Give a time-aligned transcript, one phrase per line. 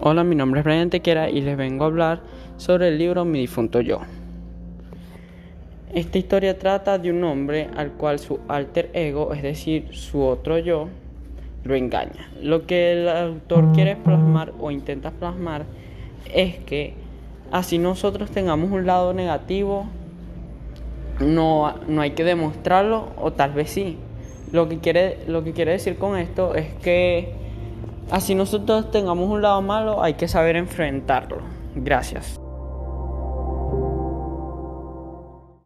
[0.00, 2.20] Hola, mi nombre es Brian Tequera y les vengo a hablar
[2.56, 4.00] sobre el libro Mi difunto yo.
[5.94, 10.58] Esta historia trata de un hombre al cual su alter ego, es decir, su otro
[10.58, 10.88] yo,
[11.62, 12.28] lo engaña.
[12.42, 15.64] Lo que el autor quiere plasmar o intenta plasmar
[16.34, 16.94] es que
[17.52, 19.86] así nosotros tengamos un lado negativo,
[21.20, 23.96] no, no hay que demostrarlo o tal vez sí.
[24.50, 27.43] Lo que, quiere, lo que quiere decir con esto es que
[28.10, 31.38] Así nosotros tengamos un lado malo, hay que saber enfrentarlo.
[31.74, 32.38] Gracias.